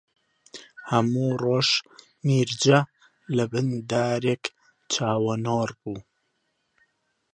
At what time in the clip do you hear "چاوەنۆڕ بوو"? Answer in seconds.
4.93-5.99